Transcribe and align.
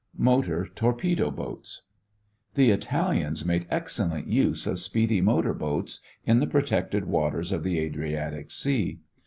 MOTOR 0.17 0.65
TORPEDO 0.73 1.29
BOATS 1.29 1.83
The 2.55 2.71
Italians 2.71 3.45
made 3.45 3.67
excellent 3.69 4.27
use 4.27 4.65
of 4.65 4.79
speedy 4.79 5.21
motor 5.21 5.53
boats 5.53 5.99
in 6.25 6.39
the 6.39 6.47
protected 6.47 7.05
waters 7.05 7.51
of 7.51 7.61
the 7.61 7.77
Adriatic 7.77 8.49
Sea. 8.49 8.97